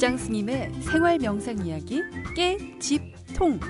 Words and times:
지장 0.00 0.16
스님의 0.16 0.72
생활 0.80 1.18
명상 1.18 1.66
이야기 1.66 2.00
깨집통. 2.34 3.60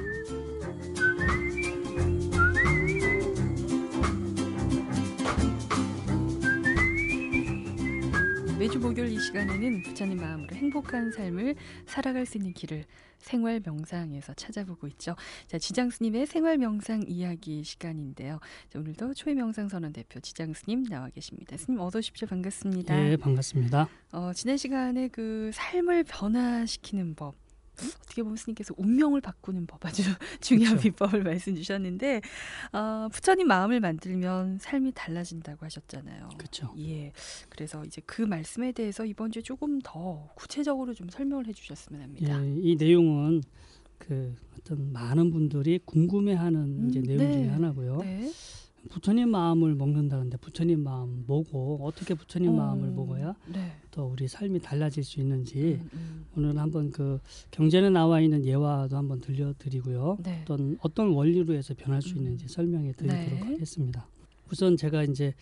시간에는 9.20 9.82
부처님 9.82 10.18
마음으로 10.18 10.56
행복한 10.56 11.12
삶을 11.12 11.54
살아갈 11.86 12.24
수 12.24 12.38
있는 12.38 12.54
길을 12.54 12.84
생활 13.18 13.60
명상에서 13.64 14.32
찾아보고 14.32 14.86
있죠. 14.88 15.14
자, 15.46 15.58
지장 15.58 15.90
스님의 15.90 16.26
생활 16.26 16.56
명상 16.56 17.04
이야기 17.06 17.62
시간인데요. 17.62 18.40
자, 18.70 18.78
오늘도 18.78 19.12
초회 19.14 19.34
명상 19.34 19.68
선언 19.68 19.92
대표 19.92 20.20
지장 20.20 20.54
스님 20.54 20.84
나와 20.84 21.10
계십니다. 21.10 21.56
스님 21.58 21.80
어서 21.80 21.98
오십시오. 21.98 22.26
반갑습니다. 22.28 22.96
네, 22.96 23.16
반갑습니다. 23.18 23.88
어, 24.12 24.32
지난 24.34 24.56
시간에 24.56 25.08
그 25.08 25.50
삶을 25.52 26.04
변화시키는 26.04 27.14
법 27.14 27.34
어떻게 28.02 28.22
보면 28.22 28.36
스님께서 28.36 28.74
운명을 28.76 29.20
바꾸는 29.20 29.66
법 29.66 29.84
아주 29.86 30.02
중요한 30.40 30.76
그쵸. 30.76 30.88
비법을 30.88 31.22
말씀 31.22 31.54
주셨는데 31.54 32.20
어, 32.72 33.08
부처님 33.12 33.46
마음을 33.48 33.80
만들면 33.80 34.58
삶이 34.58 34.92
달라진다고 34.94 35.64
하셨잖아요. 35.64 36.28
그렇죠. 36.38 36.72
예. 36.78 37.12
그래서 37.48 37.84
이제 37.84 38.00
그 38.06 38.22
말씀에 38.22 38.72
대해서 38.72 39.04
이번 39.04 39.30
주에 39.30 39.42
조금 39.42 39.80
더 39.82 40.28
구체적으로 40.34 40.94
좀 40.94 41.08
설명을 41.08 41.46
해주셨으면 41.46 42.02
합니다. 42.02 42.44
예, 42.44 42.54
이 42.60 42.76
내용은 42.76 43.42
그 43.98 44.34
어떤 44.58 44.92
많은 44.92 45.30
분들이 45.30 45.78
궁금해하는 45.84 46.60
음, 46.60 46.88
이제 46.88 47.00
내용 47.00 47.18
네. 47.18 47.32
중에 47.32 47.48
하나고요. 47.48 47.98
네. 47.98 48.30
부처님 48.88 49.28
마음을 49.28 49.74
먹는다는데 49.74 50.38
부처님 50.38 50.82
마음 50.82 51.24
뭐고 51.26 51.80
어떻게 51.82 52.14
부처님 52.14 52.50
어, 52.50 52.52
마음을 52.54 52.90
먹어야 52.90 53.34
네. 53.52 53.72
또 53.90 54.06
우리 54.06 54.26
삶이 54.26 54.60
달라질 54.60 55.04
수 55.04 55.20
있는지 55.20 55.80
음, 55.82 55.90
음. 55.92 56.24
오늘 56.36 56.58
한번 56.58 56.90
그 56.90 57.20
경전에 57.50 57.90
나와 57.90 58.20
있는 58.20 58.44
예화도 58.44 58.96
한번 58.96 59.20
들려드리고요. 59.20 60.18
네. 60.22 60.40
어떤 60.42 60.78
어떤 60.80 61.08
원리로 61.08 61.54
해서 61.54 61.74
변할 61.76 62.00
수 62.00 62.14
음. 62.14 62.18
있는지 62.18 62.48
설명해 62.48 62.92
드리도록 62.92 63.40
네. 63.40 63.40
하겠습니다. 63.40 64.06
우선 64.50 64.76
제가 64.76 65.04
이제 65.04 65.34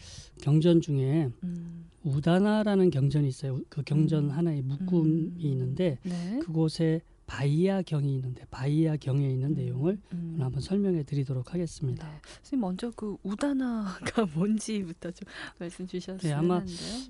경전 0.43 0.81
중에 0.81 1.31
음, 1.43 1.87
우다나라는 2.03 2.91
경전이 2.91 3.29
있어요. 3.29 3.61
그 3.69 3.83
경전 3.83 4.25
음. 4.25 4.31
하나의 4.31 4.63
묶음이 4.63 5.11
음. 5.11 5.35
있는데 5.39 5.99
네. 6.03 6.41
그곳에 6.41 7.01
바이아 7.29 7.83
경이 7.83 8.15
있는데 8.17 8.45
바이아 8.51 8.97
경에 8.97 9.29
있는 9.29 9.51
음, 9.51 9.55
내용을 9.55 9.99
음. 10.15 10.39
한번 10.41 10.61
설명해 10.61 11.05
드리도록 11.05 11.53
하겠습니다. 11.53 12.09
네. 12.09 12.15
선생님 12.43 12.61
먼저 12.63 12.91
그 12.97 13.17
우다나가 13.23 14.27
뭔지부터 14.35 15.11
좀 15.11 15.29
말씀 15.59 15.87
주셨으면 15.87 16.19
네, 16.21 16.33
아마. 16.33 16.65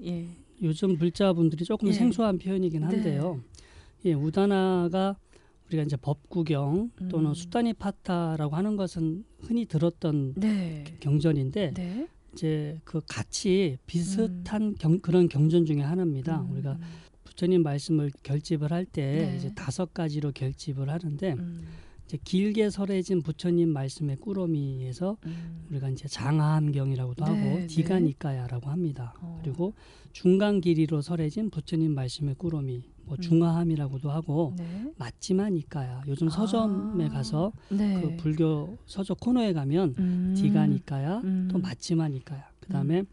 예. 0.05 0.29
요즘 0.61 0.99
불자분들이 0.99 1.65
조금 1.65 1.89
예. 1.89 1.93
생소한 1.93 2.39
표현이긴 2.39 2.81
네. 2.81 2.87
한데요. 2.87 3.41
예, 4.05 4.13
우다나가 4.13 5.17
우리가 5.69 5.85
이제 5.85 5.97
법구경 5.97 6.91
또는 7.11 7.31
음. 7.31 7.35
수다니 7.35 7.75
파타라고 7.75 8.57
하는 8.57 8.77
것은 8.77 9.25
흔히 9.41 9.67
들었던 9.67 10.35
네. 10.35 10.85
경전인데 10.99 11.75
네. 11.75 12.09
이제 12.33 12.81
그 12.85 13.01
같이 13.07 13.79
비슷한 13.87 14.75
경, 14.75 14.99
그런 14.99 15.29
경전 15.29 15.65
중에 15.65 15.81
하나입니다. 15.81 16.41
음, 16.41 16.53
우리가 16.53 16.79
부처님 17.39 17.63
말씀을 17.63 18.11
결집을 18.25 18.73
할때 18.73 19.29
네. 19.31 19.37
이제 19.37 19.55
다섯 19.55 19.95
가지로 19.95 20.33
결집을 20.33 20.91
하는데 20.91 21.35
음, 21.35 21.63
이제 22.05 22.19
길게 22.25 22.69
설해진 22.71 23.23
부처님 23.23 23.69
말씀의 23.69 24.17
꾸러미에서 24.17 25.17
음. 25.25 25.67
우리가 25.71 25.89
이제 25.91 26.09
장하함경이라고도 26.09 27.25
네, 27.25 27.31
하고 27.31 27.59
네. 27.61 27.67
디가니까야라고 27.69 28.71
합니다. 28.71 29.15
어. 29.21 29.39
그리고 29.41 29.75
중간 30.13 30.61
길이로 30.61 31.01
설해진 31.01 31.51
부처님 31.51 31.95
말씀의 31.95 32.35
꾸러미, 32.35 32.83
뭐 33.05 33.17
음. 33.17 33.21
중하함이라고도 33.21 34.11
하고 34.11 34.55
네. 34.59 34.93
맞지마니까야. 34.97 36.03
요즘 36.09 36.29
서점에 36.29 37.07
아. 37.07 37.09
가서 37.09 37.53
네. 37.71 38.01
그 38.01 38.17
불교 38.17 38.79
서적 38.87 39.21
코너에 39.21 39.53
가면 39.53 39.95
음. 39.97 40.35
디가니까야, 40.37 41.21
음. 41.23 41.49
또 41.53 41.59
맞지마니까야. 41.59 42.49
그다음에 42.61 43.05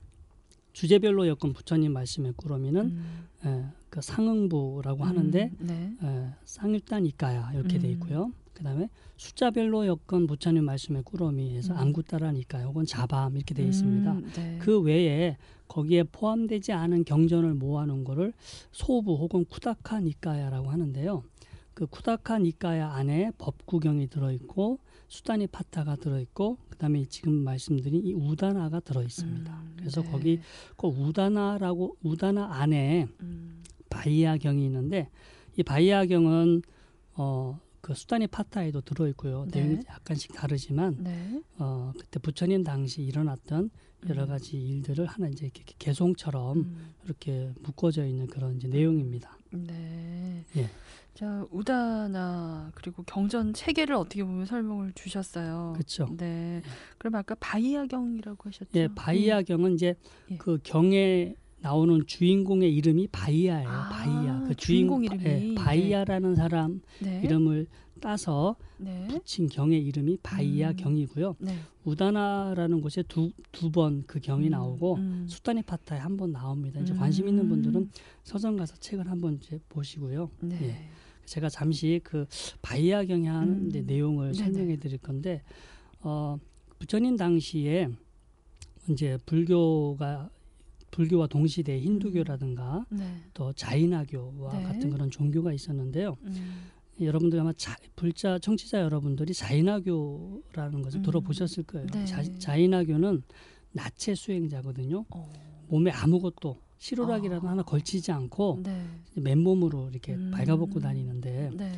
주제별로 0.75 1.25
엮은 1.27 1.53
부처님 1.53 1.93
말씀의 1.93 2.33
꾸러미는 2.35 2.81
음. 2.81 3.27
예, 3.45 3.65
그 3.89 4.01
상응부라고 4.01 5.05
하는데 5.05 5.51
음. 5.61 5.67
네. 5.67 5.93
예, 6.03 6.33
상유따니까야 6.43 7.53
이렇게 7.53 7.79
돼 7.79 7.87
음. 7.87 7.93
있고요. 7.93 8.31
그다음에 8.53 8.89
숫자별로 9.15 9.87
엮은 9.87 10.27
부처님 10.27 10.65
말씀의 10.65 11.03
꾸러미에서 11.03 11.73
음. 11.73 11.77
안구따라니까요. 11.77 12.67
혹은 12.67 12.85
자밤 12.85 13.37
이렇게 13.37 13.53
돼 13.53 13.63
있습니다. 13.63 14.11
음, 14.11 14.31
네. 14.33 14.57
그 14.59 14.81
외에 14.81 15.37
거기에 15.69 16.03
포함되지 16.03 16.73
않은 16.73 17.05
경전을 17.05 17.53
모아놓은 17.53 18.03
거를 18.03 18.33
소부 18.73 19.15
혹은 19.15 19.45
쿠다카 19.45 20.01
니까야라고 20.01 20.71
하는데요. 20.71 21.23
그 21.73 21.85
쿠다카 21.87 22.39
니까야 22.39 22.89
안에 22.89 23.31
법구경이 23.37 24.09
들어있고 24.09 24.79
수다니 25.07 25.47
파타가 25.47 25.95
들어있고 25.95 26.57
그다음에 26.69 27.05
지금 27.05 27.33
말씀드린 27.33 28.05
이 28.05 28.13
우다나가 28.13 28.79
들어있습니다. 28.79 29.53
음, 29.53 29.73
그래서 29.77 30.01
네. 30.01 30.11
거기 30.11 30.39
그 30.77 30.87
우다나라고 30.87 31.97
우다나 32.03 32.61
안에 32.61 33.07
음. 33.21 33.63
바이아경이 33.89 34.65
있는데 34.65 35.09
이 35.57 35.63
바이아경은 35.63 36.61
어 37.13 37.59
그 37.85 37.93
수다니 37.93 38.25
파타에도 38.25 38.81
들어있고요. 38.81 39.45
네. 39.51 39.61
내용이 39.61 39.83
약간씩 39.87 40.33
다르지만 40.33 40.97
네. 41.01 41.43
어 41.59 41.93
그때 41.95 42.19
부처님 42.19 42.63
당시 42.63 43.03
일어났던 43.03 43.69
여러 44.09 44.23
음. 44.23 44.27
가지 44.27 44.57
일들을 44.57 45.05
하나 45.05 45.27
이제 45.27 45.45
이렇게 45.45 45.75
게송처럼 45.77 46.57
음. 46.57 46.93
이렇게 47.03 47.53
묶어져 47.61 48.07
있는 48.07 48.25
그런 48.25 48.55
이제 48.55 48.67
내용입니다. 48.67 49.37
네. 49.51 50.43
예. 50.57 50.69
자, 51.13 51.45
우다나 51.51 52.71
그리고 52.73 53.03
경전 53.03 53.53
체계를 53.53 53.93
어떻게 53.93 54.23
보면 54.23 54.47
설명을 54.47 54.93
주셨어요. 54.93 55.73
그렇죠. 55.75 56.07
네. 56.17 56.63
그럼 56.97 57.13
아까 57.13 57.35
바히야경이라고 57.35 58.49
하셨죠? 58.49 58.71
예, 58.73 58.87
바히야경은 58.95 59.75
이제 59.75 59.93
예. 60.31 60.37
그 60.37 60.57
경에 60.63 61.35
나오는 61.65 62.05
주인공의 62.05 62.71
이름이 62.75 63.07
바히야예요. 63.07 63.67
아, 63.67 63.89
바히야. 63.89 64.43
그 64.43 64.53
주인공 64.53 65.01
주인 65.03 65.19
이름이. 65.19 65.49
예, 65.49 65.55
바히야라는 65.55 66.35
사람 66.35 66.79
네. 67.01 67.21
이름을 67.23 67.65
따서 67.99 68.55
네. 68.77 69.07
붙인 69.07 69.47
경의 69.47 69.83
이름이 69.83 70.17
바히야 70.21 70.69
음. 70.71 70.75
경이고요. 70.75 71.35
네. 71.39 71.55
우다나라는 71.83 72.81
곳에 72.81 73.01
두 73.07 73.31
두 73.51 73.71
번 73.71 74.03
그 74.05 74.19
경이 74.19 74.45
음, 74.47 74.51
나오고 74.51 74.95
음. 74.97 75.25
수다니 75.27 75.63
파타에 75.63 75.97
한 75.97 76.15
번 76.17 76.31
나옵니다. 76.33 76.79
이제 76.81 76.93
음. 76.93 76.99
관심 76.99 77.27
있는 77.27 77.49
분들은 77.49 77.89
서점 78.23 78.57
가서 78.57 78.75
책을 78.75 79.09
한번 79.09 79.33
이제 79.41 79.59
보시고요. 79.69 80.29
네. 80.41 80.59
예. 80.61 80.89
제가 81.25 81.49
잠시 81.49 81.99
그 82.03 82.27
바이아 82.61 83.05
경에 83.05 83.27
하는 83.27 83.73
음. 83.73 83.83
내용을. 83.87 84.35
설명해 84.35 84.77
드릴 84.77 84.99
건데 84.99 85.41
어 86.01 86.37
부처님 86.77 87.17
당시에 87.17 87.89
이제 88.87 89.17
불교가 89.25 90.29
불교와 90.95 91.27
동시대 91.27 91.77
힌두교라든가 91.81 92.85
네. 92.89 93.03
또 93.33 93.51
자이나교와 93.51 94.57
네. 94.57 94.63
같은 94.63 94.89
그런 94.89 95.11
종교가 95.11 95.51
있었는데요. 95.51 96.15
음. 96.23 96.61
여러분들 97.01 97.37
아마 97.37 97.51
자, 97.51 97.75
불자 97.97 98.39
청취자 98.39 98.79
여러분들이 98.79 99.33
자이나교라는 99.33 100.81
것을 100.81 101.01
음. 101.01 101.03
들어보셨을 101.03 101.63
거예요. 101.63 101.87
네. 101.87 102.05
자, 102.05 102.23
자이나교는 102.23 103.23
나체 103.73 104.15
수행자거든요. 104.15 105.03
어. 105.09 105.33
몸에 105.67 105.91
아무것도 105.91 106.61
실오락이라도 106.77 107.45
아. 107.45 107.51
하나 107.51 107.63
걸치지 107.63 108.13
않고 108.13 108.61
네. 108.63 108.87
맨몸으로 109.15 109.89
이렇게 109.89 110.13
음. 110.13 110.31
발가벗고 110.33 110.79
다니는데 110.79 111.51
네. 111.57 111.71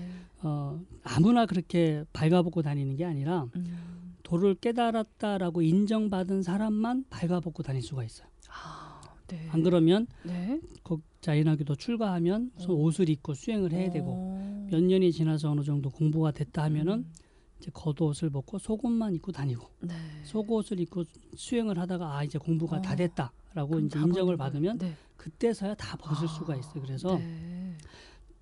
어, 0.43 0.79
아무나 1.03 1.47
그렇게 1.47 2.03
발가벗고 2.13 2.61
다니는 2.61 2.95
게 2.95 3.03
아니라 3.03 3.49
음. 3.55 4.13
도를 4.21 4.53
깨달았다라고 4.53 5.63
인정받은 5.63 6.43
사람만 6.43 7.05
발가벗고 7.09 7.63
다닐 7.63 7.81
수가 7.81 8.03
있어요. 8.03 8.27
아, 8.49 8.86
네. 9.27 9.47
안 9.49 9.63
그러면 9.63 10.07
네. 10.23 10.59
그 10.83 10.97
자인하교도 11.21 11.75
출가하면 11.75 12.51
우선 12.57 12.71
어. 12.71 12.73
옷을 12.75 13.09
입고 13.09 13.33
수행을 13.33 13.73
해야 13.73 13.89
되고 13.89 14.07
어. 14.09 14.67
몇 14.71 14.81
년이 14.81 15.11
지나서 15.11 15.51
어느 15.51 15.63
정도 15.63 15.89
공부가 15.89 16.31
됐다 16.31 16.63
하면은 16.63 16.99
음. 16.99 17.11
이제 17.59 17.71
겉옷을 17.73 18.29
벗고 18.29 18.59
속옷만 18.59 19.15
입고 19.15 19.31
다니고 19.31 19.67
네. 19.81 19.93
속옷을 20.23 20.79
입고 20.81 21.03
수행을 21.35 21.77
하다가 21.79 22.17
아 22.17 22.23
이제 22.23 22.37
공부가 22.37 22.77
어. 22.77 22.81
다 22.81 22.95
됐다라고 22.95 23.79
이제 23.79 23.99
다 23.99 24.05
인정을? 24.05 24.37
받으면 24.37 24.77
네. 24.77 24.93
그때서야 25.15 25.75
다 25.75 25.97
벗을 25.97 26.27
아, 26.27 26.31
수가 26.31 26.55
있어요. 26.55 26.81
그래서 26.81 27.17
네. 27.17 27.75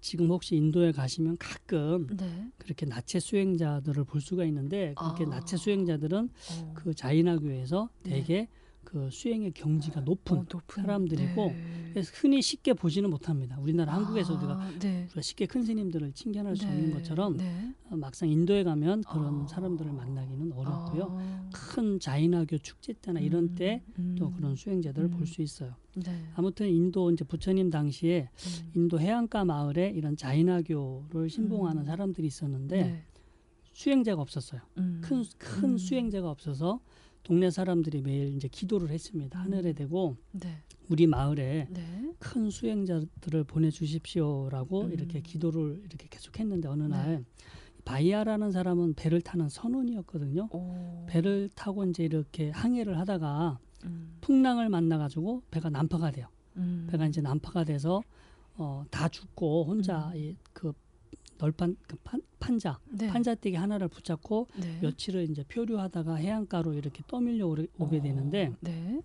지금 0.02 0.30
혹시 0.30 0.56
인도에 0.56 0.92
가시면 0.92 1.38
가끔 1.40 2.08
네. 2.16 2.52
그렇게 2.58 2.86
나체 2.86 3.20
수행자들을 3.20 4.04
볼 4.04 4.22
수가 4.22 4.46
있는데 4.46 4.94
그렇게 4.96 5.24
아. 5.24 5.30
나체 5.30 5.58
수행자들은 5.58 6.30
어. 6.52 6.74
그 6.76 6.94
자이나 6.94 7.38
교에서 7.38 7.90
네. 8.04 8.12
대개 8.12 8.48
그 8.86 9.10
수행의 9.12 9.52
경지가 9.52 10.02
높은 10.02 10.38
어, 10.38 10.46
높은 10.50 10.84
사람들이고 10.84 11.48
네. 11.48 11.90
그래서 11.92 12.12
흔히 12.16 12.42
쉽게 12.42 12.74
보지는 12.74 13.10
못합니다. 13.10 13.60
우리나라 13.60 13.94
한국에서 13.94 14.36
우리가 14.36 14.54
아, 14.54 14.72
네. 14.80 15.06
우리가 15.06 15.22
쉽게 15.22 15.48
큰 15.48 15.64
스님들을 15.64 16.14
칭견할 16.14 16.56
수 16.56 16.66
네. 16.66 16.72
없는 16.72 16.94
것처럼 16.94 17.38
네. 17.38 17.74
어, 17.90 17.98
막상 17.98 18.30
인도에 18.30 18.64
가면 18.64 19.04
그런 19.04 19.42
아. 19.42 19.48
사람들을 19.48 19.92
만나기는 19.92 20.52
어렵고요. 20.54 21.18
아. 21.20 21.50
큰 21.52 22.00
자이나교 22.00 22.60
축제 22.60 22.94
때나 22.94 23.20
이런 23.20 23.46
음, 23.46 23.56
때또 23.56 24.28
음. 24.28 24.34
그런 24.36 24.56
수행자들을 24.56 25.10
음. 25.10 25.12
볼수 25.12 25.42
있어요. 25.42 25.76
네. 25.96 26.30
아무튼 26.36 26.68
인도 26.70 27.12
이제 27.12 27.26
부처님 27.26 27.70
당시에 27.70 28.30
음. 28.32 28.72
인도 28.76 29.00
해안가 29.00 29.46
마을에 29.46 29.92
이런 29.96 30.16
자이나교를 30.16 31.30
신봉하는 31.30 31.82
음. 31.84 31.86
사람들이 31.86 32.28
있었는데 32.28 32.84
네. 32.84 33.04
수행자가 33.74 34.22
없었어요. 34.22 34.62
음. 34.78 35.02
큰큰 35.04 35.72
음. 35.72 35.78
수행자가 35.78 36.30
없어서 36.30 36.80
동네 37.26 37.50
사람들이 37.50 38.02
매일 38.04 38.36
이제 38.36 38.48
기도를 38.48 38.92
했습니다. 38.92 39.40
음. 39.40 39.46
하늘에 39.46 39.74
대고 39.74 40.16
네. 40.32 40.62
우리 40.90 41.08
마을에 41.08 41.68
네. 41.72 42.14
큰 42.20 42.52
수행자들을 42.52 43.44
보내주십시오라고 43.46 44.82
음. 44.84 44.94
이렇게 44.94 45.22
기도를 45.22 45.82
이렇게 45.84 46.08
계속했는데 46.08 46.68
어느 46.68 46.84
네. 46.84 46.90
날 46.90 47.26
바이아라는 47.84 48.52
사람은 48.52 48.94
배를 48.94 49.22
타는 49.22 49.50
선원이었거든요. 49.50 50.50
오. 50.52 51.06
배를 51.08 51.50
타고 51.56 51.84
이제 51.86 52.04
이렇게 52.04 52.52
항해를 52.52 53.00
하다가 53.00 53.58
음. 53.86 54.18
풍랑을 54.22 54.70
만나가지고 54.70 55.42
배가 55.50 55.72
난파가 55.72 56.12
돼요. 56.12 56.28
음. 56.58 56.88
배가 56.92 57.08
이제 57.08 57.22
난파가 57.22 57.64
돼서 57.64 58.04
어, 58.54 58.86
다 58.92 59.10
죽고 59.10 59.66
혼자 59.66 60.10
음. 60.10 60.16
이, 60.16 60.36
그 60.54 60.74
널판 61.38 61.76
그 61.88 61.98
판, 62.04 62.22
판자 62.40 62.80
네. 62.90 63.08
판자떼기 63.08 63.56
하나를 63.56 63.88
붙잡고 63.88 64.48
네. 64.60 64.80
며칠을 64.82 65.30
이제 65.30 65.44
표류하다가 65.44 66.16
해안가로 66.16 66.74
이렇게 66.74 67.04
떠밀려 67.08 67.48
오게 67.48 67.68
어. 67.78 68.02
되는데 68.02 68.54
네. 68.62 69.02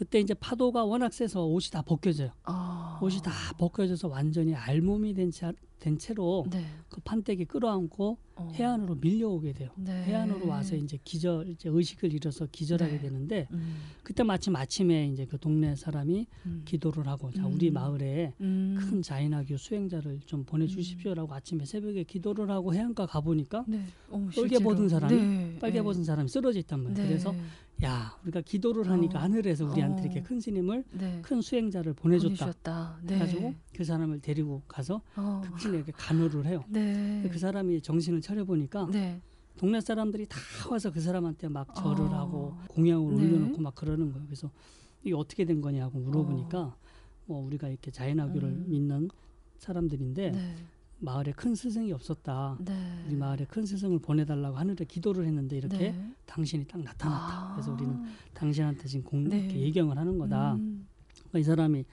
그때 0.00 0.18
이제 0.18 0.32
파도가 0.32 0.86
워낙 0.86 1.12
세서 1.12 1.44
옷이 1.44 1.70
다 1.70 1.82
벗겨져요. 1.82 2.30
아. 2.44 2.98
옷이 3.02 3.20
다 3.22 3.30
벗겨져서 3.58 4.08
완전히 4.08 4.54
알몸이 4.54 5.12
된, 5.12 5.30
채, 5.30 5.52
된 5.78 5.98
채로 5.98 6.46
네. 6.50 6.64
그 6.88 7.02
판때기 7.02 7.44
끌어안고 7.44 8.16
어. 8.36 8.52
해안으로 8.54 8.94
밀려오게 8.94 9.52
돼요. 9.52 9.68
네. 9.76 10.04
해안으로 10.04 10.48
와서 10.48 10.74
이제 10.74 10.98
기절, 11.04 11.46
이제 11.48 11.68
의식을 11.68 12.14
잃어서 12.14 12.46
기절하게 12.50 12.92
네. 12.92 12.98
되는데 12.98 13.46
음. 13.50 13.76
그때 14.02 14.22
마침 14.22 14.56
아침에 14.56 15.08
이제 15.08 15.26
그 15.26 15.38
동네 15.38 15.76
사람이 15.76 16.26
음. 16.46 16.62
기도를 16.64 17.06
하고 17.06 17.30
자 17.32 17.46
음. 17.46 17.52
우리 17.52 17.70
마을에 17.70 18.32
음. 18.40 18.78
큰 18.80 19.02
자인학교 19.02 19.58
수행자를 19.58 20.20
좀 20.24 20.44
보내주십시오라고 20.44 21.34
아침에 21.34 21.66
새벽에 21.66 22.04
기도를 22.04 22.50
하고 22.50 22.72
해안가 22.72 23.04
가보니까 23.04 23.66
네. 23.68 23.84
어, 24.08 24.26
빨개. 24.34 24.58
벗은 24.58 24.88
사람이 24.88 25.14
네. 25.14 25.58
빨개 25.60 25.78
네. 25.80 25.82
벗은 25.82 26.04
사람이 26.04 26.30
쓰러져 26.30 26.58
있단 26.60 26.82
말이에요. 26.84 27.02
네. 27.02 27.06
그래서 27.06 27.34
야 27.82 28.18
우리가 28.22 28.42
기도를 28.42 28.88
하니까 28.90 29.18
어. 29.18 29.22
하늘에서 29.22 29.64
우리한테 29.64 30.02
어. 30.02 30.04
이렇게 30.04 30.22
큰 30.22 30.40
스님을 30.40 30.84
네. 30.92 31.20
큰 31.22 31.40
수행자를 31.40 31.94
보내줬다. 31.94 32.98
네. 33.02 33.06
그래가지고 33.06 33.54
그 33.74 33.84
사람을 33.84 34.20
데리고 34.20 34.62
가서 34.68 35.00
어. 35.16 35.40
극진에게 35.44 35.92
간호를 35.92 36.46
해요. 36.46 36.64
네. 36.68 37.26
그 37.30 37.38
사람이 37.38 37.80
정신을 37.80 38.20
차려 38.20 38.44
보니까 38.44 38.86
네. 38.90 39.20
동네 39.56 39.80
사람들이 39.80 40.26
다 40.26 40.38
와서 40.70 40.90
그 40.92 41.00
사람한테 41.00 41.48
막 41.48 41.74
절을 41.74 42.00
어. 42.00 42.08
하고 42.08 42.56
공양을 42.68 43.14
네. 43.14 43.24
올려놓고 43.24 43.60
막 43.60 43.74
그러는 43.74 44.12
거예요. 44.12 44.26
그래서 44.26 44.50
이게 45.02 45.14
어떻게 45.14 45.44
된 45.44 45.60
거냐고 45.60 45.98
물어보니까 45.98 46.76
뭐 47.26 47.46
우리가 47.46 47.68
이렇게 47.68 47.90
자연학교를 47.90 48.48
음. 48.48 48.64
믿는 48.68 49.08
사람들인데 49.58 50.30
네. 50.32 50.54
마을에 51.00 51.32
큰 51.32 51.54
스승이 51.54 51.92
없었다. 51.92 52.58
네. 52.60 52.72
우리 53.06 53.16
마을에 53.16 53.44
큰 53.46 53.64
스승을 53.64 53.98
보내달라고 54.00 54.56
하늘에 54.56 54.84
기도를 54.84 55.26
했는데 55.26 55.56
이렇게 55.56 55.92
네. 55.92 56.12
당신이 56.26 56.66
딱 56.66 56.82
나타났다. 56.82 57.50
아. 57.50 57.52
그래서 57.54 57.72
우리는 57.72 58.04
당신한테 58.34 58.86
지금 58.86 59.04
공, 59.04 59.24
네. 59.24 59.38
이렇게 59.40 59.60
예경을 59.60 59.96
하는 59.96 60.18
거다. 60.18 60.54
음. 60.54 60.86
그러니까 61.14 61.38
이 61.38 61.42
사람이 61.42 61.84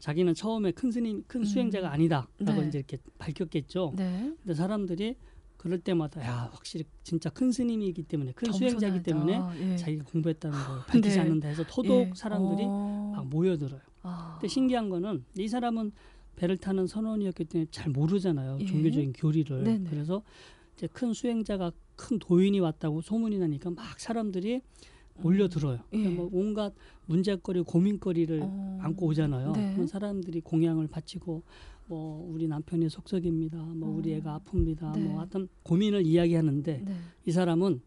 자기는 0.00 0.34
처음에 0.34 0.72
큰 0.72 0.90
스님, 0.90 1.24
큰 1.26 1.40
음. 1.40 1.44
수행자가 1.44 1.92
아니다라고 1.92 2.60
네. 2.60 2.68
이제 2.68 2.78
이렇게 2.78 2.98
밝혔겠죠. 3.18 3.94
네. 3.96 4.34
근데 4.42 4.54
사람들이 4.54 5.16
그럴 5.56 5.80
때마다 5.80 6.22
야 6.22 6.50
확실히 6.52 6.84
진짜 7.02 7.30
큰 7.30 7.50
스님이기 7.50 8.04
때문에 8.04 8.32
큰 8.32 8.52
수행자이기. 8.52 9.02
때문에 9.02 9.40
예. 9.60 9.76
자기가 9.76 10.04
공부했다는 10.04 10.56
걸 10.56 10.78
밝히지 10.86 11.16
네. 11.16 11.20
않는다 11.20 11.48
해서 11.48 11.64
토독 11.68 11.90
예. 11.90 12.12
사람들이 12.14 12.62
어. 12.64 13.12
막 13.16 13.26
모여들어요. 13.28 13.80
아. 14.02 14.36
근데 14.40 14.46
신기한 14.46 14.88
거는 14.88 15.24
이 15.36 15.48
사람은 15.48 15.90
배를 16.38 16.56
타는 16.56 16.86
선원이었기 16.86 17.44
때문에 17.44 17.66
잘 17.72 17.90
모르잖아요. 17.90 18.58
예. 18.60 18.64
종교적인 18.64 19.12
교리를. 19.12 19.64
네네. 19.64 19.90
그래서 19.90 20.22
이제 20.76 20.86
큰 20.86 21.12
수행자가 21.12 21.72
큰 21.96 22.20
도인이 22.20 22.60
왔다고 22.60 23.00
소문이 23.00 23.38
나니까 23.38 23.70
막 23.70 23.98
사람들이 23.98 24.60
몰려 25.16 25.48
들어요. 25.48 25.80
예. 25.92 25.98
그러니까 25.98 26.22
뭐 26.22 26.30
온갖 26.32 26.72
문제거리, 27.06 27.62
고민거리를 27.62 28.40
어. 28.40 28.78
안고 28.82 29.06
오잖아요. 29.06 29.52
네. 29.52 29.72
그런 29.72 29.88
사람들이 29.88 30.40
공양을 30.42 30.86
바치고 30.86 31.42
뭐 31.86 32.30
우리 32.32 32.46
남편이 32.46 32.88
속썩입니다. 32.88 33.58
뭐 33.58 33.96
우리 33.96 34.14
어. 34.14 34.16
애가 34.18 34.40
아픕니다. 34.44 34.92
네. 34.94 35.00
뭐 35.00 35.18
하여튼 35.18 35.48
고민을 35.64 36.06
이야기하는데 36.06 36.82
네. 36.84 36.94
이 37.26 37.32
사람은 37.32 37.80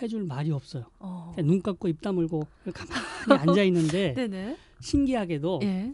해줄 0.00 0.22
말이 0.22 0.52
없어요. 0.52 0.84
어. 1.00 1.32
눈 1.38 1.60
감고 1.60 1.88
입 1.88 2.00
다물고 2.00 2.46
가만히 2.72 3.50
앉아 3.50 3.62
있는데. 3.64 4.14
신기하게도 4.78 5.60
예. 5.62 5.92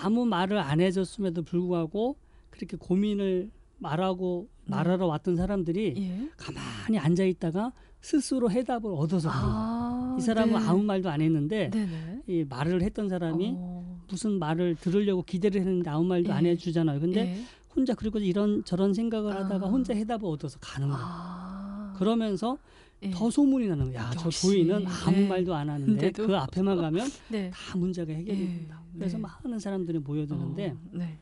아무 0.00 0.24
말을 0.24 0.58
안 0.58 0.80
해줬음에도 0.80 1.42
불구하고 1.42 2.16
그렇게 2.50 2.76
고민을 2.76 3.50
말하고 3.78 4.48
네. 4.64 4.70
말하러 4.76 5.06
왔던 5.06 5.36
사람들이 5.36 5.94
예. 5.96 6.30
가만히 6.36 6.98
앉아 6.98 7.24
있다가 7.24 7.72
스스로 8.00 8.50
해답을 8.50 8.92
얻어서 8.92 9.28
거예요. 9.28 9.44
아. 9.44 10.16
이 10.18 10.22
사람은 10.22 10.58
네. 10.58 10.66
아무 10.66 10.82
말도 10.82 11.08
안 11.10 11.20
했는데 11.20 11.70
네네. 11.70 12.22
이 12.26 12.44
말을 12.48 12.82
했던 12.82 13.08
사람이 13.08 13.54
어. 13.56 14.02
무슨 14.08 14.38
말을 14.38 14.76
들으려고 14.76 15.22
기대를 15.22 15.60
했는데 15.60 15.90
아무 15.90 16.04
말도 16.04 16.32
안 16.32 16.44
예. 16.46 16.50
해주잖아요. 16.50 17.00
근데 17.00 17.20
예. 17.20 17.42
혼자 17.74 17.94
그리고 17.94 18.18
이런 18.18 18.64
저런 18.64 18.94
생각을 18.94 19.32
아. 19.32 19.44
하다가 19.44 19.68
혼자 19.68 19.94
해답을 19.94 20.28
얻어서 20.28 20.58
가는 20.60 20.88
거예요. 20.88 21.02
아. 21.02 21.94
그러면서 21.96 22.58
예. 23.02 23.10
더 23.10 23.30
소문이 23.30 23.68
나는 23.68 23.92
거야. 23.92 24.02
야, 24.04 24.10
저 24.18 24.26
역시. 24.26 24.46
도인은 24.48 24.86
아무 24.86 25.16
네. 25.16 25.28
말도 25.28 25.54
안 25.54 25.70
하는데 25.70 25.86
근데도. 25.92 26.26
그 26.26 26.36
앞에만 26.36 26.76
가면 26.76 27.08
네. 27.28 27.50
다 27.50 27.76
문제가 27.78 28.12
해결이 28.12 28.40
예. 28.40 28.46
된다. 28.46 28.82
그래서 28.94 29.16
네. 29.18 29.22
많은 29.44 29.58
사람들이 29.58 29.98
모여드는데 30.00 30.70
어. 30.70 30.76
네. 30.92 31.18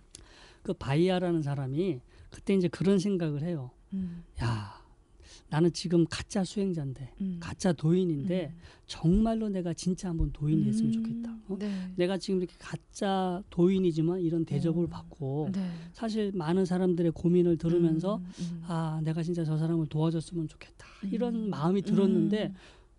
그 0.63 0.73
바이아라는 0.73 1.43
사람이 1.43 2.01
그때 2.31 2.55
이제 2.55 2.69
그런 2.69 2.99
생각을 2.99 3.43
해요. 3.43 3.71
음. 3.93 4.25
야, 4.43 4.75
나는 5.49 5.73
지금 5.73 6.05
가짜 6.09 6.45
수행자인데, 6.45 7.13
음. 7.21 7.37
가짜 7.41 7.73
도인인데 7.73 8.53
음. 8.55 8.61
정말로 8.87 9.49
내가 9.49 9.73
진짜 9.75 10.09
한번 10.09 10.33
도인이 10.33 10.65
됐으면 10.65 10.91
음. 10.91 10.93
좋겠다. 10.93 11.37
어? 11.49 11.57
네. 11.59 11.93
내가 11.97 12.19
지금 12.19 12.39
이렇게 12.41 12.55
가짜 12.59 13.43
도인이지만 13.51 14.21
이런 14.21 14.45
대접을 14.45 14.85
어. 14.85 14.89
받고 14.89 15.51
네. 15.53 15.71
사실 15.93 16.33
많은 16.35 16.65
사람들의 16.65 17.13
고민을 17.13 17.57
들으면서 17.59 18.17
음, 18.17 18.25
음. 18.41 18.63
아 18.67 19.01
내가 19.05 19.23
진짜 19.23 19.45
저 19.45 19.57
사람을 19.57 19.87
도와줬으면 19.87 20.49
좋겠다 20.49 20.87
이런 21.11 21.35
음. 21.35 21.51
마음이 21.51 21.83
들었는데 21.83 22.47
음. 22.47 22.55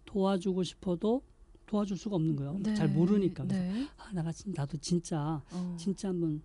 도와주고 0.05 0.63
싶어도 0.63 1.21
도와줄 1.65 1.97
수가 1.97 2.15
없는 2.15 2.35
거예요. 2.37 2.57
네. 2.63 2.73
잘 2.75 2.87
모르니까 2.87 3.43
네. 3.45 3.87
아 3.97 4.11
내가 4.13 4.31
진- 4.31 4.53
나도 4.55 4.77
진짜 4.77 5.41
어. 5.51 5.75
진짜 5.77 6.07
한번 6.09 6.41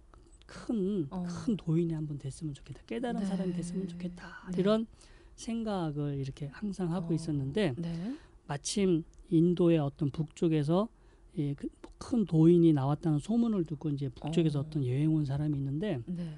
큰큰 0.46 1.06
어. 1.11 1.26
도인이 1.56 1.92
한번 1.94 2.18
됐으면 2.18 2.54
좋겠다 2.54 2.80
깨달은 2.87 3.20
네. 3.20 3.26
사람이 3.26 3.52
됐으면 3.52 3.88
좋겠다 3.88 4.26
네. 4.52 4.61
이런 4.61 4.87
생각을 5.36 6.18
이렇게 6.18 6.48
항상 6.52 6.92
하고 6.92 7.12
어. 7.12 7.14
있었는데 7.14 7.74
네. 7.76 8.16
마침 8.46 9.04
인도의 9.30 9.78
어떤 9.78 10.10
북쪽에서 10.10 10.88
이그큰 11.34 12.26
도인이 12.26 12.72
나왔다는 12.72 13.18
소문을 13.18 13.64
듣고 13.64 13.90
이제 13.90 14.08
북쪽에서 14.08 14.60
어. 14.60 14.62
어. 14.62 14.70
떤 14.70 14.86
여행 14.86 15.14
온 15.14 15.24
사람이 15.24 15.56
있는데 15.56 16.00
네. 16.06 16.36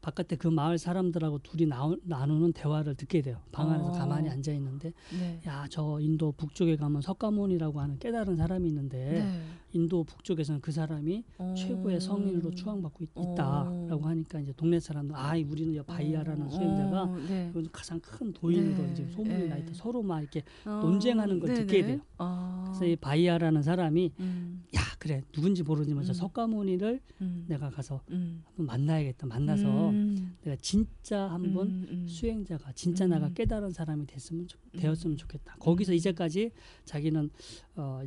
바깥에 0.00 0.34
그 0.34 0.48
마을 0.48 0.78
사람들하고 0.78 1.38
둘이 1.38 1.66
나오, 1.66 1.96
나누는 2.02 2.52
대화를 2.52 2.96
듣게 2.96 3.22
돼요. 3.22 3.40
방 3.52 3.70
안에서 3.70 3.90
어. 3.90 3.92
가만히 3.92 4.28
앉아 4.28 4.52
있는데 4.54 4.92
네. 5.16 5.40
야저 5.46 6.00
인도 6.00 6.32
북쪽에 6.32 6.76
가면 6.76 7.02
석가모니라고 7.02 7.80
하는 7.80 7.98
깨달은 8.00 8.36
사람이 8.36 8.68
있는데 8.68 8.98
네. 9.22 9.42
인도 9.72 10.04
북쪽에서는 10.04 10.60
그 10.60 10.70
사람이 10.70 11.24
어. 11.38 11.54
최고의 11.56 12.00
성인으로 12.00 12.50
추앙받고 12.50 13.04
있, 13.04 13.10
어. 13.14 13.34
다라고 13.34 14.06
하니까 14.06 14.40
이제 14.40 14.52
동네 14.56 14.78
사람들 14.78 15.14
아 15.16 15.32
우리는 15.48 15.74
여 15.74 15.82
바이아라는 15.82 16.46
어. 16.46 16.50
수행자가 16.50 17.02
어. 17.04 17.16
네. 17.28 17.52
가장 17.72 17.98
큰 18.00 18.32
도인으로 18.32 18.82
네. 18.84 18.92
이제 18.92 19.06
소문이 19.08 19.38
네. 19.44 19.48
나 19.48 19.56
있다 19.56 19.72
서로 19.74 20.02
막 20.02 20.20
이렇게 20.20 20.42
어. 20.66 20.80
논쟁하는 20.82 21.40
걸 21.40 21.54
듣게 21.54 21.80
네네. 21.80 21.86
돼요. 21.86 22.00
아. 22.18 22.64
그래서 22.66 22.84
이 22.86 22.96
바이아라는 22.96 23.62
사람이 23.62 24.12
음. 24.20 24.64
야 24.76 24.80
그래 24.98 25.22
누군지 25.32 25.62
모르지만 25.62 26.04
저 26.04 26.12
음. 26.12 26.14
석가모니를 26.14 27.00
음. 27.22 27.44
내가 27.48 27.70
가서 27.70 28.02
음. 28.10 28.42
한번 28.44 28.66
만나야겠다 28.66 29.26
만나서 29.26 29.90
음. 29.90 30.36
내가 30.42 30.56
진짜 30.60 31.28
한번 31.30 31.68
음, 31.68 31.86
음. 31.90 32.06
수행자가 32.06 32.72
진짜 32.72 33.06
음. 33.06 33.10
나가 33.10 33.28
깨달은 33.30 33.70
사람이 33.70 34.06
됐으면 34.06 34.46
좋- 34.48 34.58
음. 34.74 34.78
되었으면 34.80 35.16
좋겠다. 35.16 35.56
거기서 35.58 35.94
이제까지 35.94 36.50
자기는 36.84 37.30
어 37.76 38.02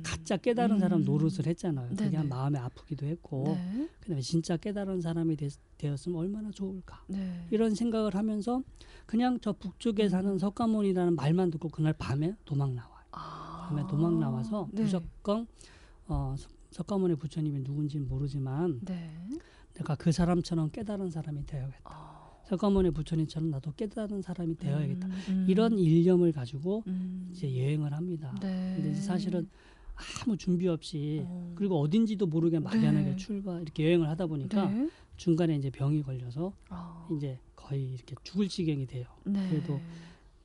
가짜 0.00 0.36
깨달은 0.36 0.78
사람 0.78 1.00
음. 1.00 1.04
노릇을 1.04 1.46
했잖아요. 1.46 1.88
그게 1.90 2.04
네네. 2.04 2.16
한 2.16 2.28
마음에 2.28 2.58
아프기도 2.58 3.06
했고 3.06 3.44
네. 3.46 3.88
그다음에 4.00 4.20
진짜 4.22 4.56
깨달은 4.56 5.00
사람이 5.00 5.36
됐, 5.36 5.52
되었으면 5.78 6.18
얼마나 6.18 6.50
좋을까 6.50 7.02
네. 7.08 7.46
이런 7.50 7.74
생각을 7.74 8.14
하면서 8.14 8.62
그냥 9.06 9.38
저 9.42 9.52
북쪽에 9.52 10.04
음. 10.04 10.08
사는 10.08 10.38
석가모니라는 10.38 11.16
말만 11.16 11.50
듣고 11.50 11.68
그날 11.68 11.92
밤에 11.92 12.34
도망 12.44 12.74
나와요. 12.74 13.04
아. 13.12 13.66
밤에 13.68 13.86
도망 13.88 14.18
나와서 14.18 14.68
네. 14.72 14.82
무조건 14.84 15.46
어, 16.06 16.34
석- 16.38 16.50
석가모니 16.70 17.16
부처님이 17.16 17.60
누군지는 17.60 18.08
모르지만 18.08 18.80
네. 18.82 19.10
내가 19.74 19.94
그 19.94 20.10
사람처럼 20.12 20.70
깨달은 20.70 21.10
사람이 21.10 21.44
되어야겠다. 21.46 21.80
아. 21.84 22.22
석가모니 22.44 22.90
부처님처럼 22.90 23.50
나도 23.50 23.72
깨달은 23.74 24.20
사람이 24.20 24.56
되어야겠다. 24.56 25.06
음, 25.06 25.12
음. 25.28 25.46
이런 25.48 25.78
일념을 25.78 26.32
가지고 26.32 26.82
음. 26.86 27.28
이제 27.32 27.46
여행을 27.56 27.92
합니다. 27.94 28.34
네. 28.40 28.74
근데 28.76 28.90
이제 28.90 29.00
사실은 29.00 29.48
아무 29.94 30.36
준비 30.36 30.68
없이 30.68 31.22
어. 31.24 31.52
그리고 31.54 31.80
어딘지도 31.80 32.26
모르게 32.26 32.58
막연하게 32.58 33.10
네. 33.10 33.16
출발 33.16 33.62
이렇게 33.62 33.84
여행을 33.84 34.08
하다 34.08 34.26
보니까 34.26 34.66
네. 34.70 34.88
중간에 35.16 35.56
이제 35.56 35.70
병이 35.70 36.02
걸려서 36.02 36.52
아. 36.68 37.08
이제 37.16 37.38
거의 37.56 37.92
이렇게 37.92 38.14
죽을 38.22 38.48
지경이 38.48 38.86
돼요. 38.86 39.06
네. 39.24 39.48
그래도 39.50 39.80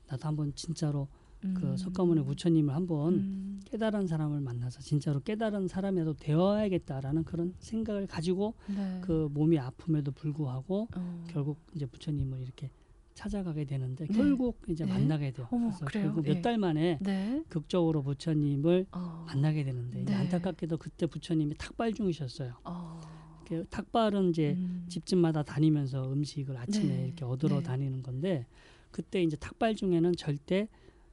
나도 0.07 0.27
한번 0.27 0.53
진짜로 0.55 1.07
그 1.39 1.47
음. 1.47 1.77
석가모니 1.77 2.23
부처님을 2.25 2.73
한번 2.73 3.13
음. 3.13 3.61
깨달은 3.65 4.07
사람을 4.07 4.41
만나서 4.41 4.81
진짜로 4.81 5.19
깨달은 5.19 5.67
사람이라도 5.67 6.15
되어야겠다라는 6.15 7.23
그런 7.25 7.53
생각을 7.59 8.07
가지고 8.07 8.55
네. 8.67 9.01
그 9.03 9.29
몸이 9.31 9.59
아픔에도 9.59 10.11
불구하고 10.11 10.87
어. 10.95 11.25
결국 11.29 11.59
이제 11.75 11.85
부처님을 11.85 12.41
이렇게 12.41 12.71
찾아가게 13.21 13.65
되는데 13.65 14.05
네. 14.05 14.13
결국 14.15 14.61
이제 14.69 14.85
네. 14.85 14.91
만나게 14.93 15.31
돼요. 15.31 15.47
어머, 15.49 15.69
그래서 15.69 15.85
그래요? 15.85 16.03
결국 16.05 16.27
예. 16.27 16.33
몇달 16.35 16.57
만에 16.59 16.99
네. 17.01 17.43
극적으로 17.49 18.03
부처님을 18.03 18.85
어. 18.91 19.25
만나게 19.27 19.63
되는데 19.63 20.05
네. 20.05 20.13
안타깝게도 20.13 20.77
그때 20.77 21.07
부처님이 21.07 21.55
탁발 21.57 21.93
중이셨어요. 21.93 22.53
어. 22.63 23.01
그 23.47 23.65
탁발은 23.71 24.29
이제 24.29 24.53
음. 24.57 24.85
집집마다 24.87 25.41
다니면서 25.41 26.11
음식을 26.13 26.55
아침에 26.57 26.95
네. 26.95 27.05
이렇게 27.07 27.25
얻으러 27.25 27.57
네. 27.57 27.63
다니는 27.63 28.03
건데 28.03 28.45
그때 28.91 29.23
이제 29.23 29.35
탁발 29.35 29.75
중에는 29.75 30.15
절대 30.15 30.67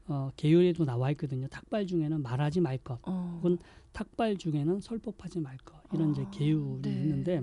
어, 0.06 0.30
계율에도 0.36 0.84
나와 0.84 1.10
있거든요. 1.12 1.46
탁발 1.48 1.86
중에는 1.86 2.22
말하지 2.22 2.60
말 2.60 2.76
것, 2.76 2.98
어. 3.04 3.38
혹은 3.38 3.56
탁발 3.92 4.36
중에는 4.36 4.80
설법하지 4.80 5.40
말 5.40 5.56
것 5.64 5.80
이런 5.94 6.10
이제 6.10 6.22
아, 6.22 6.30
계율이 6.30 6.82
네. 6.82 6.90
있는데 7.00 7.40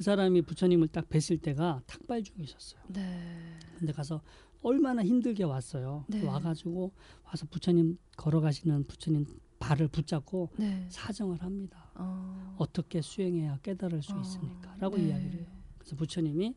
그 0.00 0.04
사람이 0.04 0.40
부처님을 0.40 0.88
딱 0.88 1.10
뵀을 1.10 1.42
때가 1.42 1.82
탁발 1.86 2.22
중이셨어요. 2.22 2.80
네. 2.88 3.58
근데 3.76 3.92
가서 3.92 4.22
얼마나 4.62 5.04
힘들게 5.04 5.44
왔어요. 5.44 6.06
네. 6.08 6.24
와가지고 6.24 6.90
와서 7.22 7.46
부처님 7.50 7.98
걸어가시는 8.16 8.84
부처님 8.84 9.26
발을 9.58 9.88
붙잡고 9.88 10.52
네. 10.56 10.86
사정을 10.88 11.42
합니다. 11.42 11.90
어. 11.96 12.56
어떻게 12.56 13.02
수행해야 13.02 13.58
깨달을 13.58 14.02
수 14.02 14.14
어. 14.14 14.20
있습니까? 14.22 14.74
라고 14.78 14.96
네. 14.96 15.08
이야기를 15.08 15.40
해요. 15.40 15.46
그래서 15.76 15.96
부처님이 15.96 16.54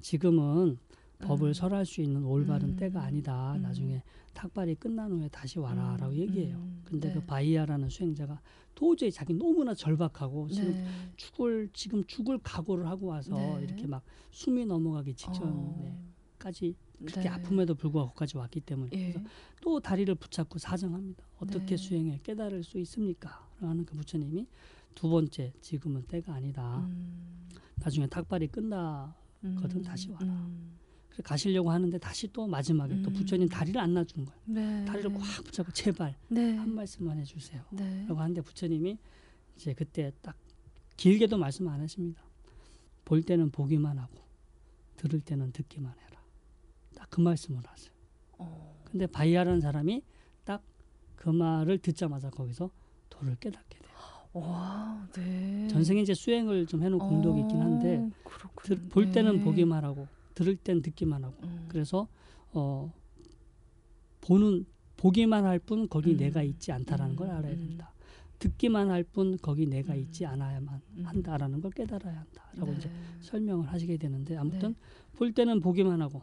지금은 0.00 0.78
법을 1.20 1.48
음. 1.48 1.52
설할 1.52 1.84
수 1.84 2.00
있는 2.00 2.24
올바른 2.24 2.70
음. 2.70 2.76
때가 2.76 3.02
아니다. 3.02 3.54
음. 3.56 3.62
나중에 3.62 4.02
탁발이 4.34 4.76
끝난 4.76 5.10
후에 5.10 5.28
다시 5.28 5.58
와라. 5.58 5.96
라고 5.98 6.14
얘기해요. 6.14 6.56
음. 6.56 6.82
근데 6.84 7.08
네. 7.08 7.14
그 7.14 7.20
바이아라는 7.24 7.88
수행자가 7.88 8.40
도저히 8.74 9.10
자기 9.10 9.34
너무나 9.34 9.74
절박하고 9.74 10.48
지금 10.48 10.72
네. 10.72 10.86
죽을 11.16 11.68
지금 11.72 12.04
죽을 12.06 12.38
각오를 12.38 12.86
하고 12.86 13.08
와서 13.08 13.34
네. 13.34 13.64
이렇게 13.64 13.86
막 13.86 14.02
숨이 14.30 14.64
넘어가기 14.66 15.10
어. 15.10 15.14
직전에까지 15.14 16.76
그렇게 17.04 17.20
네. 17.22 17.28
아픔에도 17.28 17.74
불구하고 17.74 18.10
거기까지 18.10 18.36
왔기 18.36 18.60
때문에 18.60 18.90
예. 18.92 19.12
그래서 19.12 19.20
또 19.60 19.80
다리를 19.80 20.12
붙잡고 20.14 20.58
사정합니다. 20.58 21.24
어떻게 21.38 21.66
네. 21.66 21.76
수행해 21.76 22.20
깨달을 22.22 22.62
수 22.62 22.78
있습니까? 22.78 23.48
라는 23.60 23.84
그 23.84 23.96
부처님이 23.96 24.46
두 24.94 25.08
번째 25.08 25.52
지금은 25.60 26.02
때가 26.06 26.34
아니다. 26.34 26.78
음. 26.78 27.48
나중에 27.76 28.06
탁발이 28.06 28.48
끝나 28.48 29.14
거든 29.42 29.78
음. 29.78 29.82
다시 29.82 30.10
와라. 30.10 30.48
음. 31.18 31.22
그래서 31.22 31.22
가시려고 31.22 31.70
하는데 31.70 31.98
다시 31.98 32.28
또 32.32 32.46
마지막에 32.46 33.00
또 33.02 33.10
음. 33.10 33.12
부처님 33.12 33.48
다리를 33.48 33.80
안 33.80 33.94
놔주는 33.94 34.24
거예요. 34.24 34.40
네. 34.46 34.84
다리를 34.84 35.12
꽉 35.12 35.20
붙잡고 35.44 35.72
제발 35.72 36.16
네. 36.28 36.56
한 36.56 36.72
말씀만 36.74 37.18
해주세요. 37.18 37.62
네. 37.70 38.04
라고 38.08 38.20
하는데 38.20 38.40
부처님이 38.40 38.98
이제 39.56 39.74
그때 39.74 40.12
딱 40.22 40.36
길게도 40.96 41.36
말씀 41.38 41.68
안 41.68 41.80
하십니다. 41.80 42.22
볼 43.04 43.22
때는 43.22 43.50
보기만 43.50 43.98
하고 43.98 44.18
들을 44.96 45.20
때는 45.20 45.52
듣기만 45.52 45.92
해라. 45.92 46.22
딱 46.94 47.08
그 47.10 47.20
말씀을 47.20 47.62
하세요. 47.66 47.92
어. 48.38 48.82
근데 48.84 49.06
바이아라는 49.06 49.60
사람이 49.60 50.02
딱 50.44 50.62
그 51.16 51.30
말을 51.30 51.78
듣자마자 51.78 52.30
거기서 52.30 52.70
도를 53.10 53.34
깨닫게 53.36 53.78
돼요. 53.80 53.88
와, 54.34 55.08
네. 55.14 55.66
전생에 55.68 56.00
이제 56.02 56.14
수행을 56.14 56.66
좀 56.66 56.82
해놓은 56.84 56.98
공덕이 57.00 57.40
있긴 57.40 57.60
한데 57.60 57.96
어. 57.96 58.10
들- 58.62 58.76
볼 58.88 59.10
때는 59.10 59.38
네. 59.38 59.44
보기만 59.44 59.82
하고 59.84 60.06
들을 60.38 60.54
땐 60.54 60.82
듣기만 60.82 61.24
하고 61.24 61.36
음. 61.42 61.66
그래서 61.68 62.06
어 62.52 62.92
보는 64.20 64.66
보기만 64.96 65.44
할 65.44 65.58
뿐 65.58 65.88
거기 65.88 66.12
음. 66.12 66.16
내가 66.18 66.42
있지 66.44 66.70
않다라는 66.70 67.16
걸 67.16 67.28
음, 67.28 67.32
알아야 67.34 67.52
음. 67.54 67.58
된다. 67.58 67.92
듣기만 68.38 68.88
할 68.88 69.02
뿐 69.02 69.36
거기 69.38 69.66
내가 69.66 69.94
음. 69.94 69.98
있지 69.98 70.24
않아야만 70.26 70.80
음. 70.98 71.02
한다라는 71.06 71.60
걸 71.60 71.72
깨달아야 71.72 72.20
한다라고 72.20 72.70
네. 72.72 72.78
이제 72.78 72.90
설명을 73.20 73.66
하시게 73.66 73.96
되는데 73.96 74.36
아무튼 74.36 74.74
네. 74.74 75.16
볼 75.16 75.32
때는 75.32 75.60
보기만 75.60 76.00
하고 76.02 76.22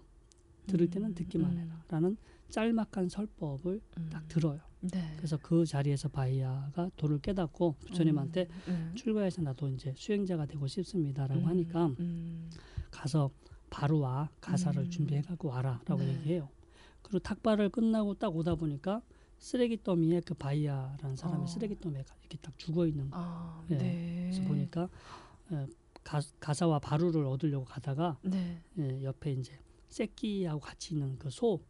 들을 0.67 0.89
때는 0.89 1.09
음, 1.09 1.13
듣기만 1.15 1.51
음. 1.51 1.57
해라라는 1.89 2.15
짤막한 2.49 3.09
설법을 3.09 3.81
음. 3.97 4.09
딱 4.09 4.25
들어요. 4.29 4.61
네. 4.79 5.13
그래서 5.17 5.37
그 5.41 5.65
자리에서 5.65 6.07
바이아가 6.07 6.89
도를 6.95 7.19
깨닫고 7.19 7.75
부처님한테 7.81 8.47
음. 8.69 8.91
네. 8.93 8.95
출가해서 8.95 9.41
나도 9.41 9.67
이제 9.69 9.93
수행자가 9.97 10.45
되고 10.45 10.65
싶습니다라고 10.67 11.41
음. 11.41 11.47
하니까 11.47 11.87
음. 11.99 12.49
가서 12.91 13.29
바로 13.69 13.99
와 13.99 14.29
가사를 14.41 14.81
음. 14.83 14.89
준비해 14.89 15.21
갖고 15.21 15.49
와라라고 15.49 15.97
네. 15.97 16.09
얘기해요. 16.15 16.49
그리고 17.01 17.19
탁발을 17.19 17.69
끝나고 17.69 18.15
딱 18.15 18.35
오다 18.35 18.55
보니까 18.55 19.01
쓰레기 19.37 19.81
더미에 19.83 20.21
그 20.21 20.33
바이아라는 20.33 21.15
사람이 21.15 21.43
어. 21.43 21.47
쓰레기 21.47 21.79
더미에 21.79 22.03
가- 22.03 22.15
이렇게 22.21 22.37
딱 22.41 22.57
죽어 22.57 22.87
있는 22.87 23.09
거. 23.09 23.17
아, 23.19 23.63
예. 23.69 23.77
네. 23.77 24.29
그래서 24.31 24.47
보니까 24.47 24.89
에, 25.51 25.67
가, 26.03 26.21
가사와 26.39 26.79
바루를 26.79 27.25
얻으려고 27.25 27.65
가다가 27.65 28.17
네. 28.23 28.61
예, 28.79 29.03
옆에 29.03 29.33
이제 29.33 29.59
새끼하고 29.89 30.59
같이 30.59 30.93
있는 30.93 31.17
그 31.19 31.29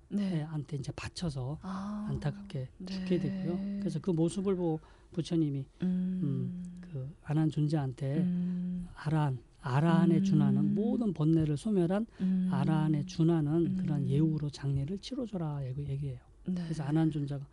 네. 0.09 0.39
소한테 0.45 0.77
이제 0.77 0.91
받쳐서 0.95 1.59
아. 1.61 2.07
안타깝게 2.09 2.69
네. 2.77 2.85
죽게 2.93 3.19
되고요. 3.19 3.79
그래서 3.79 3.99
그 3.99 4.11
모습을 4.11 4.55
보고 4.55 4.79
부처님이 5.11 5.65
음. 5.81 6.63
그 6.81 7.13
안한 7.23 7.49
존재한테 7.49 8.17
음. 8.17 8.87
아란 8.95 9.39
음. 9.69 10.23
준하는 10.23 10.75
모든 10.75 11.13
번뇌를 11.13 11.57
소멸한 11.57 12.05
음. 12.21 12.49
아란에 12.51 13.05
준하는 13.05 13.51
음. 13.65 13.75
그런 13.77 14.07
예우로 14.07 14.49
장례를 14.49 14.99
치러줘라 14.99 15.65
얘기- 15.67 15.87
얘기해요. 15.89 16.19
네. 16.47 16.61
그래서 16.63 16.83
안한 16.83 17.09
존자가 17.11 17.45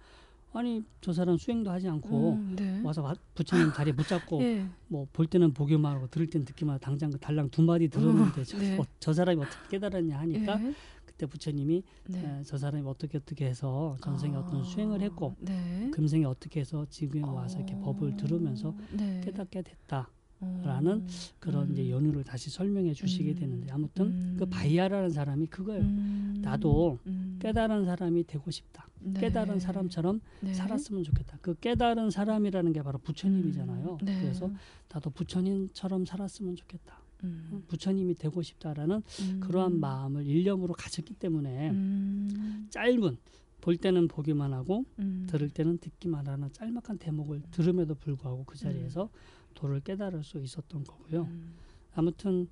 아니 0.55 0.85
저 1.01 1.15
사람 1.15 1.39
수행도 1.39 1.71
하지 1.71 1.89
않고 1.89 2.33
음, 2.35 2.55
네. 2.57 2.83
와서 2.83 3.01
와- 3.03 3.15
부처님 3.35 3.73
다리 3.73 3.93
붙잡고 3.93 4.43
예. 4.45 4.67
뭐볼 4.89 5.27
때는 5.27 5.55
보기만 5.55 5.97
하고 5.97 6.07
들을 6.09 6.27
때는 6.29 6.45
듣기만 6.45 6.75
하고 6.75 6.85
당장 6.85 7.11
그 7.11 7.19
달랑 7.19 7.49
두 7.49 7.63
마디 7.63 7.89
들었는데 7.89 8.45
저, 8.45 8.59
네. 8.59 8.79
어, 8.79 8.85
저 9.01 9.15
사람이 9.15 9.41
어떻게 9.41 9.69
깨달았냐 9.71 10.19
하니까 10.19 10.63
예. 10.63 10.75
그때 11.07 11.25
부처님이 11.25 11.83
네. 12.09 12.19
에, 12.19 12.43
저 12.45 12.59
사람이 12.59 12.87
어떻게 12.87 13.17
어떻게 13.17 13.47
해서 13.47 13.97
전생에 14.03 14.37
아. 14.37 14.41
어떤 14.41 14.63
수행을 14.63 15.01
했고 15.01 15.35
네. 15.41 15.89
금생에 15.95 16.27
어떻게 16.27 16.61
해서 16.61 16.85
지금에 16.91 17.23
와서 17.27 17.57
이렇게 17.57 17.75
어. 17.75 17.81
법을 17.81 18.19
들으면서 18.19 18.75
네. 18.93 19.23
깨닫게 19.25 19.63
됐다. 19.63 20.11
어. 20.43 20.63
라는 20.65 21.07
그런 21.39 21.69
음. 21.69 21.73
이제 21.73 21.89
연유를 21.89 22.25
다시 22.25 22.51
설명해 22.51 22.93
주시게 22.95 23.31
음. 23.31 23.35
되는데 23.35 23.71
아무튼 23.71 24.07
음. 24.07 24.37
그 24.39 24.47
바이아라는 24.47 25.11
사람이 25.11 25.47
그거예요. 25.47 25.83
음. 25.83 26.41
나도 26.43 26.99
음. 27.07 27.39
깨달은 27.41 27.85
사람이 27.85 28.27
되고 28.27 28.51
싶다. 28.51 28.89
네. 29.01 29.21
깨달은 29.21 29.61
사람처럼 29.61 30.21
네. 30.41 30.53
살았으면 30.53 31.05
좋겠다. 31.05 31.39
그 31.41 31.55
깨달은 31.55 32.11
사람이라는 32.11 32.73
게 32.73 32.83
바로 32.83 32.99
부처님이잖아요. 32.99 33.99
음. 34.01 34.05
네. 34.05 34.21
그래서 34.21 34.51
나도 34.93 35.11
부처님처럼 35.11 36.05
살았으면 36.05 36.57
좋겠다. 36.57 37.01
음. 37.25 37.65
부처님이 37.69 38.17
되고 38.17 38.43
싶다라는 38.43 39.03
음. 39.21 39.41
그러한 39.41 39.79
마음을 39.79 40.27
일념으로 40.27 40.75
가졌기 40.75 41.15
때문에 41.15 41.71
음. 41.71 42.67
짧은 42.71 43.17
볼 43.61 43.77
때는 43.77 44.09
보기만 44.09 44.53
하고 44.53 44.85
음. 44.99 45.27
들을 45.31 45.49
때는 45.49 45.79
듣기만 45.79 46.27
하는 46.27 46.53
짤막한 46.53 46.99
대목을 46.99 47.43
들음에도 47.53 47.95
불구하고 47.95 48.45
그 48.45 48.59
자리에서 48.59 49.09
도를 49.55 49.81
깨달을 49.81 50.25
수 50.25 50.39
있었던 50.39 50.85
거고요. 50.85 51.23
음. 51.23 51.55
아무튼 51.95 52.49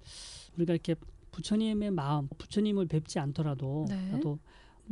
우리가 0.57 0.75
이렇게 0.75 0.95
부처님의 1.33 1.91
마음, 1.93 2.29
부처님을 2.39 2.87
뵙지 2.87 3.19
않더라도 3.19 3.87
네. 3.89 4.11
나도 4.13 4.39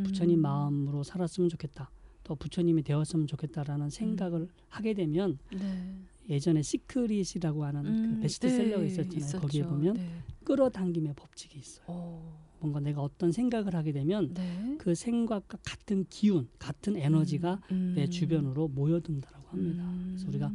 부처님 0.02 0.38
음. 0.38 0.42
마음으로 0.42 1.02
살았으면 1.02 1.48
좋겠다. 1.48 1.90
또 2.24 2.34
부처님이 2.34 2.82
되었으면 2.82 3.26
좋겠다라는 3.26 3.90
생각을 3.90 4.48
하게 4.68 4.94
되면 4.94 5.38
네. 5.52 5.94
예전에 6.28 6.62
Secret이라고 6.62 7.64
하는 7.64 7.86
음, 7.86 8.14
그 8.16 8.20
베스트셀러가 8.22 8.82
네, 8.82 8.86
있었잖아요. 8.86 9.16
있었죠. 9.18 9.40
거기에 9.40 9.64
보면 9.64 9.94
네. 9.94 10.22
끌어당김의 10.44 11.14
법칙이 11.14 11.58
있어요. 11.58 11.84
어. 11.88 12.47
뭔가 12.60 12.80
내가 12.80 13.02
어떤 13.02 13.32
생각을 13.32 13.74
하게 13.74 13.92
되면 13.92 14.32
네. 14.34 14.76
그 14.78 14.94
생각과 14.94 15.58
같은 15.64 16.04
기운, 16.08 16.48
같은 16.58 16.96
에너지가 16.96 17.60
음. 17.70 17.92
내 17.96 18.08
주변으로 18.08 18.68
모여든다라고 18.68 19.48
합니다. 19.48 19.84
음. 19.84 20.06
그래서 20.14 20.28
우리가 20.28 20.52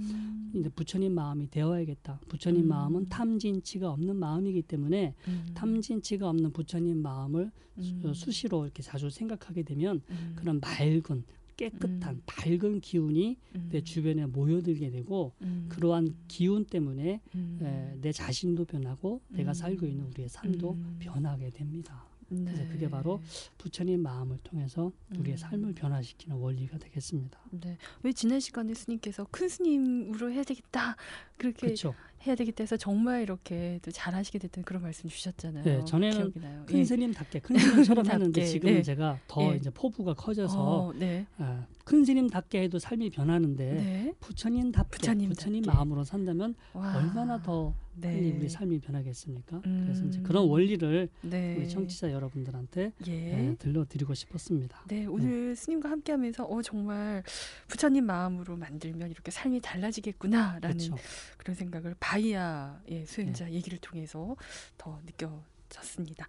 이제 0.54 0.70
부처님 0.70 1.14
마음이 1.14 1.50
되어야겠다. 1.50 2.20
부처님 2.28 2.64
음. 2.64 2.68
마음은 2.68 3.10
탐진치가 3.10 3.92
없는 3.92 4.16
마음이기 4.18 4.64
때문에 4.64 5.16
음. 5.28 5.46
탐진치가 5.54 6.30
없는 6.30 6.52
부처님 6.52 7.02
마음을 7.02 7.52
수- 7.80 7.94
음. 8.06 8.14
수시로 8.14 8.66
이렇게 8.66 8.84
자주 8.84 9.10
생각하게 9.10 9.64
되면 9.64 10.02
음. 10.10 10.34
그런 10.36 10.60
맑은 10.60 11.24
깨끗한 11.58 12.16
음. 12.16 12.22
밝은 12.26 12.82
기운이 12.82 13.38
음. 13.56 13.70
내 13.72 13.82
주변에 13.82 14.26
모여들게 14.26 14.90
되고 14.90 15.34
음. 15.42 15.68
그러한 15.70 16.16
기운 16.28 16.66
때문에 16.66 17.22
음. 17.36 17.60
에, 17.62 17.98
내 18.02 18.12
자신도 18.12 18.66
변하고 18.66 19.22
내가 19.30 19.52
음. 19.52 19.54
살고 19.54 19.86
있는 19.86 20.06
우리의 20.08 20.30
삶도 20.30 20.72
음. 20.72 20.98
변하게 21.00 21.50
됩니다. 21.52 22.06
그래서 22.30 22.64
네. 22.64 22.68
그게 22.68 22.90
바로 22.90 23.22
부처님 23.58 24.02
마음을 24.02 24.38
통해서 24.44 24.92
우리의 25.20 25.36
음. 25.36 25.38
삶을 25.38 25.74
변화시키는 25.74 26.38
원리가 26.38 26.78
되겠습니다. 26.78 27.40
네. 27.52 27.78
왜 28.02 28.14
지난 28.14 28.40
시간에 28.40 28.74
스님께서 28.74 29.28
큰 29.30 29.48
스님으로 29.48 30.32
해야 30.32 30.44
되겠다 30.44 30.96
그렇게 31.38 31.68
그렇죠. 31.68 31.94
해야 32.26 32.36
되겠다 32.36 32.64
해서 32.64 32.78
정말 32.78 33.22
이렇게 33.22 33.80
또 33.82 33.92
잘하시게 33.92 34.40
됐던 34.40 34.64
그런 34.64 34.82
말씀 34.82 35.10
주셨잖아요. 35.10 35.64
네, 35.64 35.84
전에는. 35.86 36.32
큰 36.66 36.80
예. 36.80 36.84
스님답게 36.86 37.40
큰 37.40 37.56
스님처럼 37.84 38.06
했는데 38.06 38.46
지금은 38.46 38.76
네. 38.76 38.82
제가 38.82 39.20
더 39.28 39.52
예. 39.52 39.58
이제 39.58 39.70
포부가 39.70 40.14
커져서 40.14 40.60
어, 40.60 40.94
네. 40.94 41.26
아, 41.38 41.66
큰 41.84 42.06
스님답게 42.06 42.62
해도 42.64 42.80
삶이 42.80 43.10
변하는데 43.10 43.74
네. 43.74 44.14
부처님답게 44.22 44.98
부처님답게. 44.98 45.30
부처님 45.30 45.64
마음으로 45.66 46.04
산다면 46.04 46.56
와. 46.74 46.96
얼마나 46.98 47.42
더 47.42 47.76
네. 47.96 48.34
우리 48.38 48.48
삶이 48.50 48.80
변하겠습니까? 48.80 49.62
그래서 49.62 50.06
이제 50.06 50.20
음. 50.20 50.24
그런 50.24 50.48
원리를 50.48 51.10
네. 51.22 51.56
우리 51.58 51.70
청취자 51.70 52.12
여러분들한테 52.12 52.94
예. 53.08 53.12
예, 53.12 53.56
들려드리고 53.60 54.14
싶었습니다. 54.14 54.86
네, 54.88 55.06
오늘 55.06 55.56
스님과 55.56 55.90
함께하면서 55.90 56.46
어 56.46 56.62
정말 56.62 57.22
부처님 57.68 58.06
마음으로 58.06 58.56
만들면 58.56 59.12
이렇게 59.12 59.30
삶이 59.30 59.60
달라지겠구나라는 59.62 60.62
그렇죠. 60.62 60.96
그런 61.38 61.56
생각을 61.56 61.96
바이아의 62.00 63.06
수행자 63.06 63.46
네. 63.46 63.54
얘기를 63.54 63.78
통해서 63.80 64.36
더 64.78 65.00
느껴 65.06 65.44
졌습니다. 65.74 66.26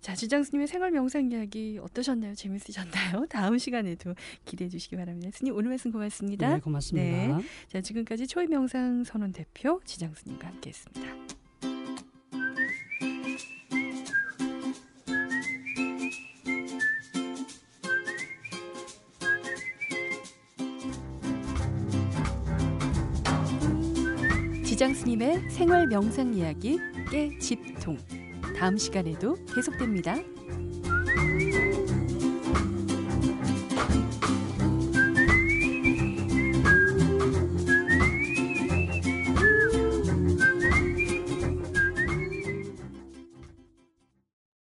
자, 0.00 0.14
지장 0.14 0.42
스님의 0.42 0.66
생활 0.66 0.90
명상 0.90 1.30
이야기 1.30 1.78
어떠셨나요? 1.82 2.34
재밌으셨나요? 2.34 3.26
다음 3.30 3.58
시간에도 3.58 4.14
기대해 4.44 4.68
주시기 4.68 4.96
바랍니다. 4.96 5.30
스님 5.34 5.54
오늘 5.54 5.70
말씀 5.70 5.92
고맙습니다. 5.92 6.54
네, 6.54 6.60
고맙습니다. 6.60 7.40
자, 7.68 7.80
지금까지 7.80 8.26
초이 8.26 8.46
명상 8.46 9.04
선언 9.04 9.32
대표 9.32 9.80
지장 9.84 10.14
스님과 10.14 10.48
함께했습니다. 10.48 11.34
지장 24.74 24.92
스님의 24.92 25.50
생활 25.50 25.86
명상 25.86 26.34
이야기 26.34 26.78
깨집통 27.08 27.96
다음 28.54 28.76
시간에도 28.78 29.36
계속됩니다. 29.54 30.16